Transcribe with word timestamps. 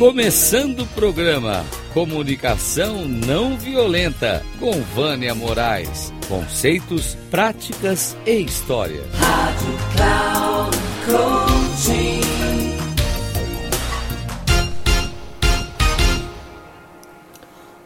Começando 0.00 0.80
o 0.80 0.86
programa 0.86 1.62
Comunicação 1.92 3.06
Não 3.06 3.58
Violenta 3.58 4.42
com 4.58 4.72
Vânia 4.80 5.34
Moraes. 5.34 6.10
Conceitos, 6.26 7.16
práticas 7.30 8.16
e 8.24 8.40
história. 8.40 9.02
Rádio 9.12 9.78
Cloud 9.94 10.76
Coaching. 11.04 12.20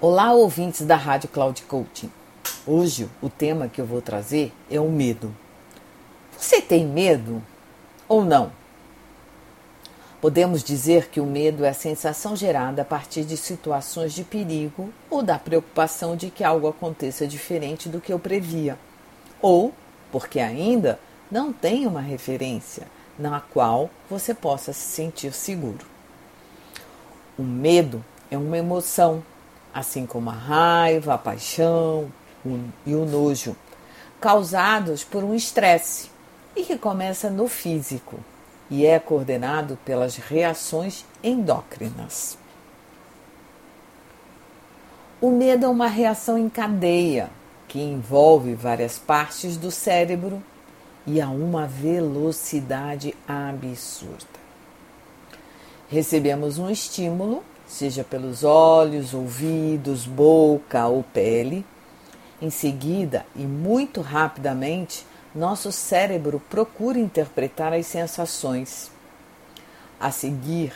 Olá, 0.01 0.33
ouvintes 0.33 0.87
da 0.87 0.95
Rádio 0.95 1.29
Cloud 1.31 1.63
Coaching. 1.63 2.13
Hoje 2.65 3.09
o 3.21 3.29
tema 3.29 3.67
que 3.67 3.81
eu 3.81 3.87
vou 3.87 4.01
trazer 4.01 4.53
é 4.71 4.79
o 4.79 4.89
medo. 4.89 5.35
Você 6.39 6.63
tem 6.63 6.87
medo 6.87 7.43
ou 8.07 8.25
não? 8.25 8.53
Podemos 10.25 10.65
dizer 10.65 11.11
que 11.11 11.21
o 11.21 11.27
medo 11.27 11.67
é 11.67 11.69
a 11.69 11.75
sensação 11.75 12.35
gerada 12.35 12.81
a 12.81 12.85
partir 12.87 13.25
de 13.25 13.37
situações 13.37 14.15
de 14.15 14.25
perigo 14.25 14.89
ou 15.11 15.23
da 15.23 15.39
preocupação 15.39 16.17
de 16.17 16.31
que 16.31 16.43
algo 16.43 16.67
aconteça 16.67 17.27
diferente 17.27 17.91
do 17.91 18.01
que 18.01 18.11
eu 18.11 18.19
previa, 18.19 18.79
ou 19.43 19.71
porque 20.11 20.41
ainda 20.41 20.99
não 21.31 21.53
tem 21.53 21.87
uma 21.87 22.01
referência 22.01 22.87
na 23.19 23.39
qual 23.39 23.91
você 24.09 24.33
possa 24.33 24.73
se 24.73 24.87
sentir 24.95 25.31
seguro. 25.35 25.85
O 27.37 27.43
medo 27.43 28.03
é 28.31 28.39
uma 28.39 28.57
emoção, 28.57 29.23
assim 29.75 30.07
como 30.07 30.31
a 30.31 30.33
raiva, 30.33 31.13
a 31.13 31.19
paixão 31.19 32.11
e 32.87 32.95
o 32.95 33.05
nojo, 33.05 33.55
causados 34.19 35.05
por 35.05 35.23
um 35.23 35.35
estresse 35.35 36.11
e 36.57 36.63
que 36.63 36.79
começa 36.79 37.29
no 37.29 37.47
físico 37.47 38.19
e 38.71 38.87
é 38.87 38.99
coordenado 38.99 39.79
pelas 39.85 40.17
reações 40.17 41.05
endócrinas. 41.23 42.39
O 45.21 45.31
medo 45.31 45.67
é 45.67 45.69
uma 45.69 45.87
reação 45.87 46.37
em 46.37 46.49
cadeia 46.49 47.31
que 47.69 47.81
envolve 47.81 48.55
várias 48.55 48.99
partes 48.99 49.57
do 49.57 49.71
cérebro 49.71 50.43
e 51.07 51.21
a 51.21 51.29
uma 51.29 51.67
velocidade 51.67 53.15
absurda. 53.27 54.45
Recebemos 55.89 56.59
um 56.59 56.71
estímulo, 56.71 57.43
seja 57.67 58.03
pelos 58.03 58.43
olhos, 58.45 59.15
ouvidos, 59.15 60.07
boca 60.07 60.87
ou 60.87 61.03
pele. 61.03 61.65
Em 62.41 62.51
seguida, 62.51 63.25
e 63.35 63.43
muito 63.43 64.01
rapidamente, 64.01 65.07
nosso 65.35 65.73
cérebro 65.73 66.41
procura 66.49 66.99
interpretar 66.99 67.73
as 67.73 67.87
sensações. 67.87 68.91
A 69.99 70.11
seguir, 70.11 70.73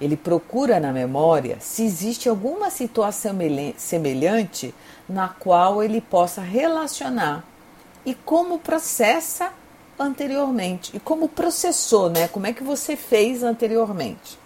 ele 0.00 0.16
procura 0.16 0.80
na 0.80 0.92
memória 0.92 1.58
se 1.60 1.84
existe 1.84 2.28
alguma 2.28 2.70
situação 2.70 3.36
semelhante 3.76 4.74
na 5.08 5.28
qual 5.28 5.82
ele 5.82 6.00
possa 6.00 6.40
relacionar 6.40 7.44
e 8.04 8.14
como 8.14 8.58
processa 8.58 9.52
anteriormente 9.98 10.96
e 10.96 11.00
como 11.00 11.28
processou, 11.28 12.08
né? 12.08 12.26
Como 12.28 12.46
é 12.46 12.52
que 12.52 12.62
você 12.62 12.96
fez 12.96 13.42
anteriormente? 13.42 14.38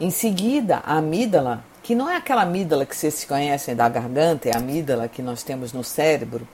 Em 0.00 0.10
seguida, 0.10 0.82
a 0.84 0.98
amígdala, 0.98 1.64
que 1.82 1.94
não 1.94 2.10
é 2.10 2.16
aquela 2.16 2.42
amígdala 2.42 2.84
que 2.84 2.96
vocês 2.96 3.24
conhecem 3.24 3.76
da 3.76 3.88
garganta, 3.88 4.48
é 4.48 4.54
a 4.54 4.58
amígdala 4.58 5.08
que 5.08 5.22
nós 5.22 5.42
temos 5.42 5.72
no 5.72 5.84
cérebro, 5.84 6.46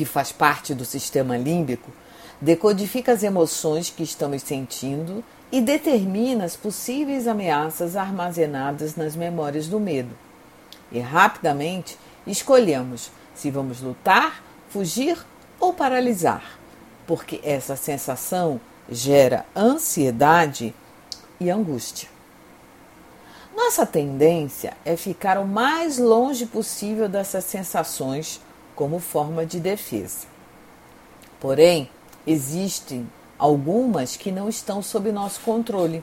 que 0.00 0.04
faz 0.06 0.32
parte 0.32 0.74
do 0.74 0.82
sistema 0.82 1.36
límbico, 1.36 1.92
decodifica 2.40 3.12
as 3.12 3.22
emoções 3.22 3.90
que 3.90 4.02
estamos 4.02 4.40
sentindo 4.40 5.22
e 5.52 5.60
determina 5.60 6.46
as 6.46 6.56
possíveis 6.56 7.28
ameaças 7.28 7.96
armazenadas 7.96 8.96
nas 8.96 9.14
memórias 9.14 9.66
do 9.66 9.78
medo. 9.78 10.16
E 10.90 11.00
rapidamente 11.00 11.98
escolhemos 12.26 13.10
se 13.34 13.50
vamos 13.50 13.82
lutar, 13.82 14.42
fugir 14.70 15.18
ou 15.60 15.74
paralisar, 15.74 16.58
porque 17.06 17.38
essa 17.44 17.76
sensação 17.76 18.58
gera 18.90 19.44
ansiedade 19.54 20.74
e 21.38 21.50
angústia. 21.50 22.08
Nossa 23.54 23.84
tendência 23.84 24.72
é 24.82 24.96
ficar 24.96 25.36
o 25.36 25.46
mais 25.46 25.98
longe 25.98 26.46
possível 26.46 27.06
dessas 27.06 27.44
sensações 27.44 28.40
como 28.80 28.98
forma 28.98 29.44
de 29.44 29.60
defesa. 29.60 30.26
Porém, 31.38 31.90
existem 32.26 33.06
algumas 33.38 34.16
que 34.16 34.32
não 34.32 34.48
estão 34.48 34.82
sob 34.82 35.12
nosso 35.12 35.42
controle, 35.42 36.02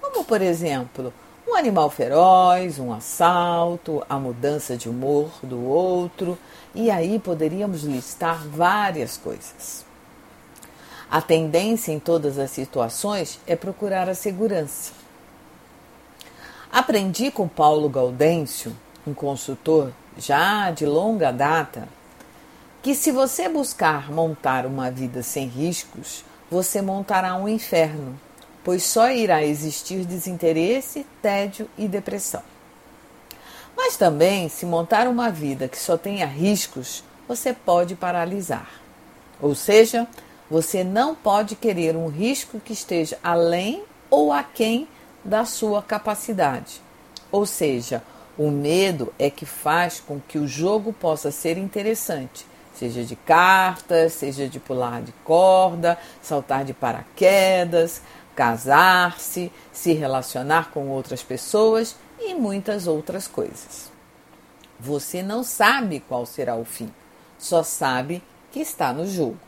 como 0.00 0.24
por 0.24 0.42
exemplo, 0.42 1.14
um 1.46 1.54
animal 1.54 1.88
feroz, 1.88 2.80
um 2.80 2.92
assalto, 2.92 4.04
a 4.08 4.18
mudança 4.18 4.76
de 4.76 4.88
humor 4.88 5.30
do 5.40 5.68
outro, 5.68 6.36
e 6.74 6.90
aí 6.90 7.20
poderíamos 7.20 7.84
listar 7.84 8.44
várias 8.44 9.16
coisas. 9.16 9.86
A 11.08 11.22
tendência 11.22 11.92
em 11.92 12.00
todas 12.00 12.40
as 12.40 12.50
situações 12.50 13.38
é 13.46 13.54
procurar 13.54 14.08
a 14.08 14.16
segurança. 14.16 14.90
Aprendi 16.72 17.30
com 17.30 17.46
Paulo 17.46 17.88
Gaudêncio, 17.88 18.76
um 19.06 19.14
consultor 19.14 19.92
já 20.18 20.72
de 20.72 20.84
longa 20.84 21.30
data, 21.30 21.86
que 22.86 22.94
se 22.94 23.10
você 23.10 23.48
buscar 23.48 24.12
montar 24.12 24.64
uma 24.64 24.92
vida 24.92 25.20
sem 25.20 25.48
riscos, 25.48 26.24
você 26.48 26.80
montará 26.80 27.34
um 27.34 27.48
inferno, 27.48 28.16
pois 28.62 28.84
só 28.84 29.10
irá 29.10 29.42
existir 29.42 30.04
desinteresse, 30.04 31.04
tédio 31.20 31.68
e 31.76 31.88
depressão. 31.88 32.44
Mas 33.76 33.96
também, 33.96 34.48
se 34.48 34.64
montar 34.64 35.08
uma 35.08 35.32
vida 35.32 35.66
que 35.66 35.76
só 35.76 35.96
tenha 35.98 36.26
riscos, 36.26 37.02
você 37.26 37.52
pode 37.52 37.96
paralisar. 37.96 38.70
Ou 39.42 39.52
seja, 39.52 40.06
você 40.48 40.84
não 40.84 41.12
pode 41.12 41.56
querer 41.56 41.96
um 41.96 42.06
risco 42.06 42.60
que 42.60 42.72
esteja 42.72 43.18
além 43.20 43.82
ou 44.08 44.32
aquém 44.32 44.86
da 45.24 45.44
sua 45.44 45.82
capacidade. 45.82 46.80
Ou 47.32 47.46
seja, 47.46 48.00
o 48.38 48.48
medo 48.48 49.12
é 49.18 49.28
que 49.28 49.44
faz 49.44 49.98
com 49.98 50.20
que 50.20 50.38
o 50.38 50.46
jogo 50.46 50.92
possa 50.92 51.32
ser 51.32 51.58
interessante 51.58 52.46
seja 52.76 53.02
de 53.04 53.16
cartas, 53.16 54.12
seja 54.12 54.48
de 54.48 54.60
pular 54.60 55.02
de 55.02 55.12
corda, 55.24 55.98
saltar 56.20 56.64
de 56.64 56.74
paraquedas, 56.74 58.02
casar-se, 58.34 59.50
se 59.72 59.92
relacionar 59.92 60.70
com 60.70 60.88
outras 60.88 61.22
pessoas 61.22 61.96
e 62.20 62.34
muitas 62.34 62.86
outras 62.86 63.26
coisas. 63.26 63.90
Você 64.78 65.22
não 65.22 65.42
sabe 65.42 66.00
qual 66.00 66.26
será 66.26 66.54
o 66.54 66.64
fim, 66.64 66.92
só 67.38 67.62
sabe 67.62 68.22
que 68.52 68.60
está 68.60 68.92
no 68.92 69.06
jogo. 69.06 69.38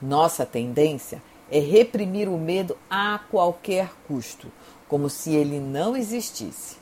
Nossa 0.00 0.46
tendência 0.46 1.22
é 1.50 1.58
reprimir 1.58 2.28
o 2.28 2.38
medo 2.38 2.76
a 2.88 3.20
qualquer 3.30 3.92
custo, 4.08 4.50
como 4.88 5.10
se 5.10 5.34
ele 5.34 5.60
não 5.60 5.94
existisse. 5.94 6.81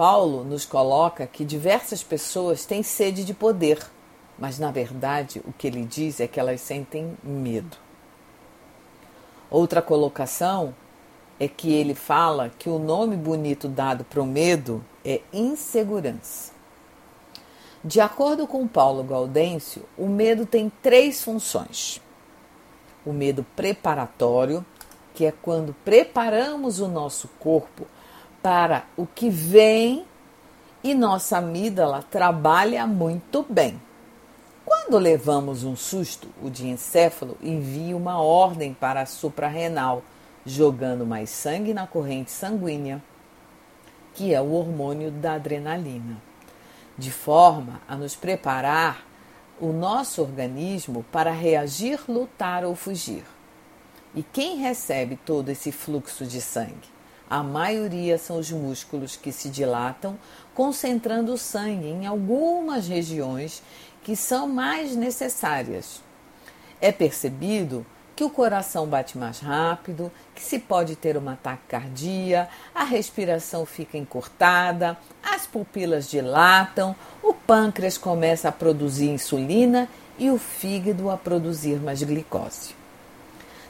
Paulo 0.00 0.44
nos 0.44 0.64
coloca 0.64 1.26
que 1.26 1.44
diversas 1.44 2.02
pessoas 2.02 2.64
têm 2.64 2.82
sede 2.82 3.22
de 3.22 3.34
poder, 3.34 3.86
mas 4.38 4.58
na 4.58 4.70
verdade 4.70 5.42
o 5.46 5.52
que 5.52 5.66
ele 5.66 5.84
diz 5.84 6.20
é 6.20 6.26
que 6.26 6.40
elas 6.40 6.62
sentem 6.62 7.18
medo. 7.22 7.76
Outra 9.50 9.82
colocação 9.82 10.74
é 11.38 11.46
que 11.46 11.70
ele 11.74 11.94
fala 11.94 12.50
que 12.58 12.70
o 12.70 12.78
nome 12.78 13.14
bonito 13.14 13.68
dado 13.68 14.02
para 14.02 14.22
o 14.22 14.26
medo 14.26 14.82
é 15.04 15.20
insegurança. 15.34 16.50
De 17.84 18.00
acordo 18.00 18.46
com 18.46 18.66
Paulo 18.66 19.04
Gaudêncio, 19.04 19.82
o 19.98 20.06
medo 20.06 20.46
tem 20.46 20.72
três 20.80 21.22
funções: 21.22 22.00
o 23.04 23.12
medo 23.12 23.44
preparatório, 23.54 24.64
que 25.12 25.26
é 25.26 25.30
quando 25.42 25.76
preparamos 25.84 26.80
o 26.80 26.88
nosso 26.88 27.28
corpo 27.38 27.86
para 28.42 28.84
o 28.96 29.06
que 29.06 29.28
vem 29.28 30.04
e 30.82 30.94
nossa 30.94 31.38
amígdala 31.38 32.02
trabalha 32.10 32.86
muito 32.86 33.44
bem. 33.48 33.80
Quando 34.64 34.98
levamos 34.98 35.64
um 35.64 35.76
susto, 35.76 36.28
o 36.42 36.48
diencéfalo 36.48 37.36
envia 37.42 37.96
uma 37.96 38.20
ordem 38.20 38.72
para 38.72 39.02
a 39.02 39.06
suprarrenal, 39.06 40.02
jogando 40.44 41.04
mais 41.04 41.28
sangue 41.28 41.74
na 41.74 41.86
corrente 41.86 42.30
sanguínea, 42.30 43.02
que 44.14 44.32
é 44.34 44.40
o 44.40 44.52
hormônio 44.52 45.10
da 45.10 45.34
adrenalina, 45.34 46.16
de 46.96 47.10
forma 47.10 47.80
a 47.88 47.96
nos 47.96 48.14
preparar 48.14 49.04
o 49.60 49.72
nosso 49.72 50.22
organismo 50.22 51.04
para 51.12 51.30
reagir, 51.30 52.00
lutar 52.08 52.64
ou 52.64 52.74
fugir. 52.74 53.24
E 54.14 54.22
quem 54.22 54.56
recebe 54.56 55.16
todo 55.24 55.50
esse 55.50 55.70
fluxo 55.70 56.24
de 56.24 56.40
sangue? 56.40 56.99
A 57.30 57.44
maioria 57.44 58.18
são 58.18 58.38
os 58.38 58.50
músculos 58.50 59.14
que 59.14 59.30
se 59.30 59.48
dilatam, 59.48 60.18
concentrando 60.52 61.32
o 61.32 61.38
sangue 61.38 61.86
em 61.86 62.04
algumas 62.04 62.88
regiões 62.88 63.62
que 64.02 64.16
são 64.16 64.48
mais 64.48 64.96
necessárias. 64.96 66.02
É 66.80 66.90
percebido 66.90 67.86
que 68.16 68.24
o 68.24 68.30
coração 68.30 68.84
bate 68.84 69.16
mais 69.16 69.38
rápido, 69.38 70.10
que 70.34 70.42
se 70.42 70.58
pode 70.58 70.96
ter 70.96 71.16
uma 71.16 71.38
taquicardia, 71.40 72.48
a 72.74 72.82
respiração 72.82 73.64
fica 73.64 73.96
encurtada, 73.96 74.98
as 75.22 75.46
pupilas 75.46 76.10
dilatam, 76.10 76.96
o 77.22 77.32
pâncreas 77.32 77.96
começa 77.96 78.48
a 78.48 78.52
produzir 78.52 79.08
insulina 79.08 79.88
e 80.18 80.30
o 80.30 80.36
fígado 80.36 81.08
a 81.08 81.16
produzir 81.16 81.76
mais 81.76 82.02
glicose. 82.02 82.74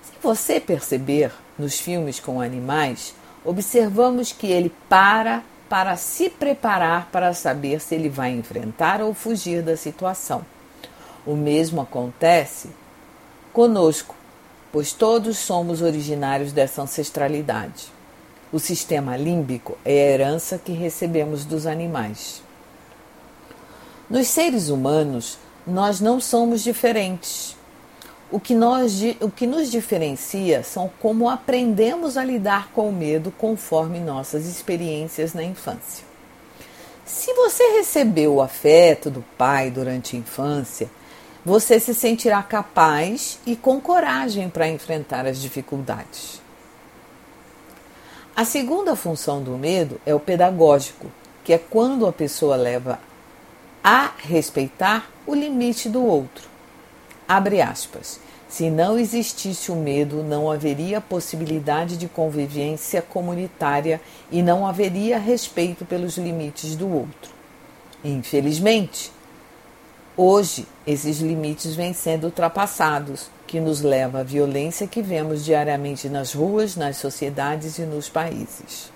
Se 0.03 0.13
você 0.23 0.59
perceber 0.59 1.31
nos 1.59 1.79
filmes 1.79 2.19
com 2.19 2.41
animais, 2.41 3.15
observamos 3.45 4.33
que 4.33 4.47
ele 4.47 4.73
para 4.89 5.43
para 5.69 5.97
se 5.97 6.29
preparar 6.29 7.09
para 7.13 7.33
saber 7.33 7.81
se 7.81 7.95
ele 7.95 8.09
vai 8.09 8.33
enfrentar 8.33 9.01
ou 9.01 9.15
fugir 9.15 9.63
da 9.63 9.77
situação. 9.77 10.45
O 11.25 11.37
mesmo 11.37 11.81
acontece 11.81 12.71
conosco, 13.53 14.17
pois 14.73 14.93
todos 14.93 15.39
somos 15.39 15.81
originários 15.81 16.53
dessa 16.53 16.83
ancestralidade. 16.83 17.87
O 18.53 18.59
sistema 18.59 19.17
límbico 19.17 19.79
é 19.85 19.93
a 19.93 20.13
herança 20.13 20.59
que 20.59 20.73
recebemos 20.73 21.45
dos 21.45 21.67
animais. 21.67 22.43
Nos 24.09 24.27
seres 24.27 24.71
humanos, 24.71 25.39
nós 25.65 26.01
não 26.01 26.21
somos 26.21 26.65
diferentes. 26.65 27.57
O 28.33 28.39
que, 28.39 28.55
nós, 28.55 29.01
o 29.21 29.29
que 29.29 29.47
nos 29.47 29.71
diferencia 29.71 30.63
são 30.63 30.89
como 31.01 31.29
aprendemos 31.29 32.17
a 32.17 32.25
lidar 32.25 32.71
com 32.73 32.89
o 32.89 32.93
medo 32.93 33.33
conforme 33.37 33.99
nossas 33.99 34.47
experiências 34.47 35.35
na 35.35 35.43
infância. 35.43 36.05
Se 37.05 37.35
você 37.35 37.65
recebeu 37.73 38.35
o 38.35 38.41
afeto 38.41 39.11
do 39.11 39.25
pai 39.37 39.69
durante 39.69 40.15
a 40.15 40.19
infância, 40.19 40.89
você 41.45 41.81
se 41.81 41.93
sentirá 41.93 42.41
capaz 42.41 43.41
e 43.45 43.57
com 43.57 43.81
coragem 43.81 44.49
para 44.49 44.69
enfrentar 44.69 45.27
as 45.27 45.41
dificuldades. 45.41 46.41
A 48.37 48.45
segunda 48.45 48.95
função 48.95 49.43
do 49.43 49.59
medo 49.59 50.01
é 50.07 50.15
o 50.15 50.21
pedagógico, 50.21 51.11
que 51.43 51.53
é 51.53 51.59
quando 51.59 52.07
a 52.07 52.13
pessoa 52.13 52.55
leva 52.55 53.01
a 53.83 54.13
respeitar 54.19 55.11
o 55.27 55.35
limite 55.35 55.89
do 55.89 56.05
outro. 56.05 56.49
Abre 57.31 57.63
aspas. 57.63 58.19
Se 58.49 58.69
não 58.69 58.99
existisse 58.99 59.71
o 59.71 59.77
medo, 59.77 60.21
não 60.21 60.51
haveria 60.51 61.01
possibilidade 61.01 61.97
de 61.97 62.09
convivência 62.09 63.01
comunitária 63.01 64.01
e 64.33 64.43
não 64.43 64.67
haveria 64.67 65.17
respeito 65.17 65.85
pelos 65.85 66.19
limites 66.19 66.75
do 66.75 66.93
outro. 66.93 67.31
Infelizmente, 68.03 69.13
hoje 70.17 70.67
esses 70.85 71.21
limites 71.21 71.77
vêm 71.77 71.93
sendo 71.93 72.25
ultrapassados, 72.25 73.31
que 73.47 73.61
nos 73.61 73.81
leva 73.81 74.19
à 74.19 74.25
violência 74.25 74.89
que 74.89 75.01
vemos 75.01 75.45
diariamente 75.45 76.09
nas 76.09 76.33
ruas, 76.33 76.75
nas 76.75 76.97
sociedades 76.97 77.79
e 77.79 77.83
nos 77.83 78.09
países. 78.09 78.91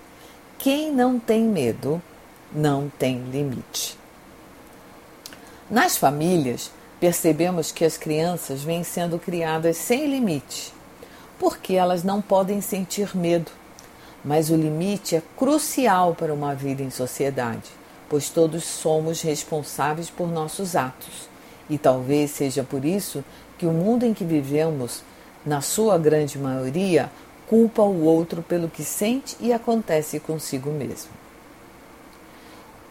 Quem 0.59 0.91
não 0.91 1.17
tem 1.17 1.45
medo 1.45 2.01
não 2.53 2.91
tem 2.99 3.17
limite. 3.31 3.97
Nas 5.71 5.95
famílias, 5.95 6.69
percebemos 6.99 7.71
que 7.71 7.85
as 7.85 7.97
crianças 7.97 8.61
vêm 8.63 8.83
sendo 8.83 9.19
criadas 9.19 9.77
sem 9.77 10.07
limite, 10.07 10.73
porque 11.37 11.73
elas 11.73 12.03
não 12.03 12.21
podem 12.21 12.61
sentir 12.61 13.15
medo. 13.15 13.51
Mas 14.23 14.49
o 14.49 14.55
limite 14.55 15.15
é 15.15 15.21
crucial 15.37 16.15
para 16.15 16.33
uma 16.33 16.55
vida 16.55 16.81
em 16.81 16.89
sociedade, 16.89 17.69
pois 18.09 18.29
todos 18.29 18.63
somos 18.63 19.21
responsáveis 19.21 20.09
por 20.09 20.27
nossos 20.27 20.75
atos. 20.75 21.29
E 21.69 21.77
talvez 21.77 22.31
seja 22.31 22.63
por 22.63 22.83
isso 22.85 23.23
que 23.57 23.65
o 23.65 23.71
mundo 23.71 24.03
em 24.03 24.13
que 24.13 24.23
vivemos, 24.23 25.03
na 25.45 25.61
sua 25.61 25.97
grande 25.97 26.39
maioria, 26.39 27.11
culpa 27.47 27.81
o 27.83 28.03
outro 28.03 28.41
pelo 28.41 28.67
que 28.67 28.83
sente 28.83 29.35
e 29.39 29.53
acontece 29.53 30.19
consigo 30.19 30.71
mesmo. 30.71 31.11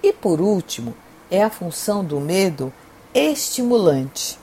E 0.03 0.13
por 0.13 0.41
último, 0.41 0.95
é 1.31 1.43
a 1.43 1.51
função 1.51 2.05
do 2.05 2.21
medo 2.21 2.73
estimulante, 3.15 4.37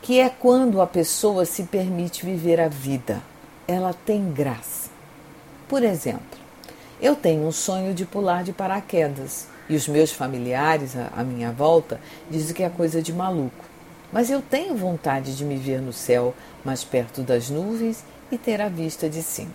que 0.00 0.18
é 0.18 0.30
quando 0.30 0.80
a 0.80 0.86
pessoa 0.86 1.44
se 1.44 1.64
permite 1.64 2.24
viver 2.24 2.58
a 2.58 2.66
vida. 2.66 3.22
Ela 3.68 3.92
tem 3.92 4.32
graça. 4.32 4.88
Por 5.68 5.82
exemplo, 5.82 6.38
eu 6.98 7.14
tenho 7.14 7.46
um 7.46 7.52
sonho 7.52 7.92
de 7.92 8.06
pular 8.06 8.42
de 8.42 8.54
paraquedas 8.54 9.48
e 9.68 9.76
os 9.76 9.86
meus 9.86 10.12
familiares 10.12 10.94
à 11.14 11.22
minha 11.22 11.52
volta 11.52 12.00
dizem 12.30 12.54
que 12.54 12.62
é 12.62 12.70
coisa 12.70 13.02
de 13.02 13.12
maluco. 13.12 13.66
Mas 14.10 14.30
eu 14.30 14.40
tenho 14.40 14.74
vontade 14.74 15.36
de 15.36 15.44
me 15.44 15.56
ver 15.56 15.82
no 15.82 15.92
céu, 15.92 16.32
mais 16.64 16.82
perto 16.82 17.20
das 17.20 17.50
nuvens 17.50 18.02
e 18.32 18.38
ter 18.38 18.62
a 18.62 18.68
vista 18.70 19.10
de 19.10 19.22
cima. 19.22 19.52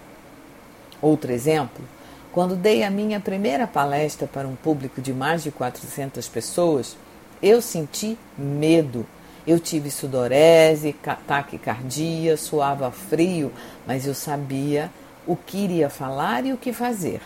Outro 1.01 1.31
exemplo, 1.31 1.83
quando 2.31 2.55
dei 2.55 2.83
a 2.83 2.91
minha 2.91 3.19
primeira 3.19 3.65
palestra 3.65 4.27
para 4.27 4.47
um 4.47 4.55
público 4.55 5.01
de 5.01 5.13
mais 5.13 5.41
de 5.41 5.49
400 5.49 6.27
pessoas, 6.27 6.95
eu 7.41 7.61
senti 7.61 8.17
medo. 8.37 9.05
Eu 9.45 9.59
tive 9.59 9.89
sudorese, 9.89 10.95
taquicardia, 11.25 12.37
suava 12.37 12.91
frio, 12.91 13.51
mas 13.87 14.05
eu 14.05 14.13
sabia 14.13 14.91
o 15.25 15.35
que 15.35 15.57
iria 15.57 15.89
falar 15.89 16.45
e 16.45 16.53
o 16.53 16.57
que 16.57 16.71
fazer. 16.71 17.21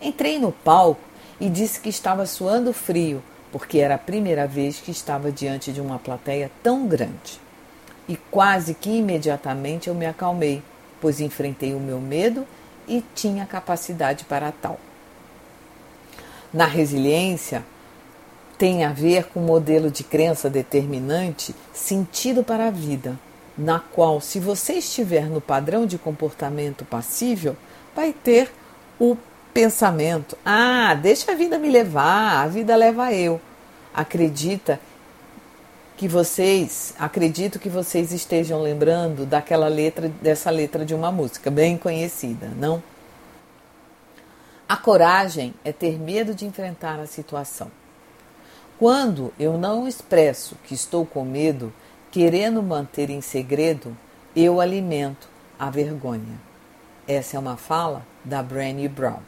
Entrei 0.00 0.38
no 0.38 0.52
palco 0.52 1.00
e 1.40 1.48
disse 1.48 1.80
que 1.80 1.88
estava 1.88 2.26
suando 2.26 2.72
frio, 2.72 3.22
porque 3.50 3.78
era 3.78 3.96
a 3.96 3.98
primeira 3.98 4.46
vez 4.46 4.78
que 4.78 4.92
estava 4.92 5.32
diante 5.32 5.72
de 5.72 5.80
uma 5.80 5.98
plateia 5.98 6.50
tão 6.62 6.86
grande. 6.86 7.40
E 8.08 8.16
quase 8.16 8.74
que 8.74 8.90
imediatamente 8.90 9.88
eu 9.88 9.94
me 9.94 10.06
acalmei, 10.06 10.62
pois 11.00 11.20
enfrentei 11.20 11.74
o 11.74 11.80
meu 11.80 12.00
medo 12.00 12.46
e 12.86 13.02
tinha 13.14 13.46
capacidade 13.46 14.24
para 14.24 14.52
tal. 14.52 14.78
Na 16.52 16.66
resiliência, 16.66 17.64
tem 18.58 18.84
a 18.84 18.92
ver 18.92 19.24
com 19.28 19.40
o 19.40 19.46
modelo 19.46 19.90
de 19.90 20.04
crença 20.04 20.48
determinante 20.48 21.54
sentido 21.72 22.44
para 22.44 22.68
a 22.68 22.70
vida, 22.70 23.18
na 23.56 23.80
qual, 23.80 24.20
se 24.20 24.38
você 24.38 24.74
estiver 24.74 25.26
no 25.26 25.40
padrão 25.40 25.86
de 25.86 25.98
comportamento 25.98 26.84
passível, 26.84 27.56
vai 27.94 28.12
ter 28.12 28.50
o 28.98 29.16
pensamento: 29.52 30.36
ah, 30.44 30.94
deixa 30.94 31.32
a 31.32 31.34
vida 31.34 31.58
me 31.58 31.70
levar, 31.70 32.42
a 32.42 32.46
vida 32.46 32.74
leva 32.76 33.12
eu. 33.12 33.40
Acredita 33.94 34.80
que 35.96 36.08
vocês, 36.08 36.94
acredito 36.98 37.58
que 37.58 37.68
vocês 37.68 38.12
estejam 38.12 38.60
lembrando 38.60 39.26
daquela 39.26 39.68
letra, 39.68 40.08
dessa 40.20 40.50
letra 40.50 40.84
de 40.84 40.94
uma 40.94 41.12
música 41.12 41.50
bem 41.50 41.76
conhecida, 41.76 42.48
não? 42.56 42.82
A 44.68 44.76
coragem 44.76 45.54
é 45.64 45.70
ter 45.70 46.00
medo 46.00 46.34
de 46.34 46.46
enfrentar 46.46 46.98
a 46.98 47.06
situação. 47.06 47.70
Quando 48.82 49.32
eu 49.38 49.56
não 49.56 49.86
expresso 49.86 50.56
que 50.64 50.74
estou 50.74 51.06
com 51.06 51.24
medo, 51.24 51.72
querendo 52.10 52.60
manter 52.60 53.10
em 53.10 53.20
segredo, 53.20 53.96
eu 54.34 54.60
alimento 54.60 55.28
a 55.56 55.70
vergonha. 55.70 56.40
Essa 57.06 57.36
é 57.36 57.38
uma 57.38 57.56
fala 57.56 58.04
da 58.24 58.42
Brené 58.42 58.88
Brown. 58.88 59.20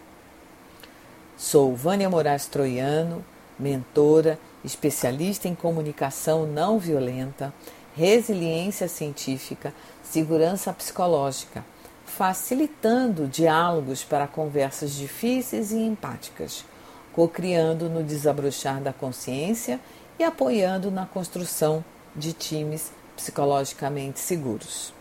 Sou 1.37 1.73
Vânia 1.73 2.11
Moraes 2.11 2.47
Troiano, 2.47 3.25
mentora, 3.57 4.41
especialista 4.65 5.47
em 5.47 5.55
comunicação 5.55 6.47
não 6.47 6.77
violenta, 6.77 7.55
resiliência 7.95 8.89
científica, 8.89 9.73
segurança 10.03 10.73
psicológica, 10.73 11.65
facilitando 12.05 13.29
diálogos 13.29 14.03
para 14.03 14.27
conversas 14.27 14.95
difíceis 14.95 15.71
e 15.71 15.77
empáticas 15.79 16.65
co-criando 17.15 17.89
no 17.89 18.03
desabrochar 18.03 18.81
da 18.81 18.93
consciência 18.93 19.79
e 20.19 20.25
apoiando 20.25 20.91
na 20.91 21.07
construção 21.07 21.85
de 22.15 22.33
times 22.33 22.93
psicologicamente 23.17 24.21
seguros. 24.21 24.93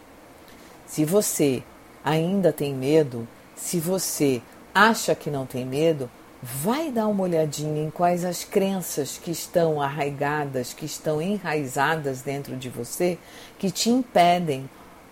Se 0.85 1.03
você 1.03 1.63
ainda 2.05 2.53
tem 2.53 2.73
medo, 2.73 3.27
se 3.55 3.79
você 3.79 4.41
acha 4.73 5.15
que 5.15 5.31
não 5.31 5.45
tem 5.45 5.65
medo, 5.65 6.09
vai 6.41 6.91
dar 6.91 7.07
uma 7.07 7.23
olhadinha 7.23 7.81
em 7.81 7.89
quais 7.89 8.25
as 8.25 8.43
crenças 8.43 9.17
que 9.17 9.31
estão 9.31 9.81
arraigadas, 9.81 10.73
que 10.73 10.85
estão 10.85 11.21
enraizadas 11.21 12.21
dentro 12.21 12.55
de 12.57 12.69
você, 12.69 13.17
que 13.57 13.71
te 13.71 13.89
impedem 13.89 14.69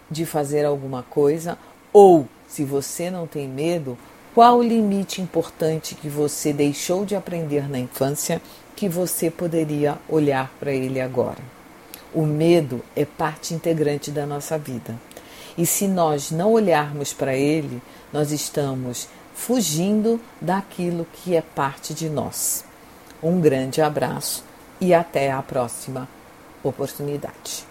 de 0.10 0.26
fazer 0.26 0.66
alguma 0.66 1.04
coisa, 1.04 1.58
ou 1.94 2.28
se 2.48 2.66
você 2.66 3.10
não 3.10 3.26
tem 3.26 3.48
medo, 3.48 3.98
qual 4.34 4.60
o 4.60 4.64
limite 4.64 5.22
importante 5.22 5.94
que 5.94 6.08
você 6.08 6.54
deixou 6.54 7.06
de 7.06 7.16
aprender 7.16 7.70
na 7.70 7.78
infância 7.78 8.42
que 8.76 8.88
você 8.88 9.30
poderia 9.30 9.98
olhar 10.08 10.50
para 10.58 10.72
ele 10.72 11.02
agora? 11.02 11.40
O 12.14 12.26
medo 12.26 12.82
é 12.96 13.04
parte 13.04 13.54
integrante 13.54 14.10
da 14.10 14.26
nossa 14.26 14.58
vida. 14.58 14.98
E 15.58 15.66
se 15.66 15.86
nós 15.86 16.32
não 16.32 16.54
olharmos 16.54 17.12
para 17.12 17.36
ele, 17.36 17.82
nós 18.14 18.32
estamos 18.32 19.10
fugindo 19.34 20.20
daquilo 20.40 21.06
que 21.12 21.36
é 21.36 21.42
parte 21.42 21.94
de 21.94 22.10
nós. 22.10 22.64
Um 23.22 23.42
grande 23.42 23.82
abraço 23.82 24.46
e 24.80 24.94
até 24.94 25.30
a 25.30 25.42
próxima 25.42 26.08
oportunidade. 26.64 27.71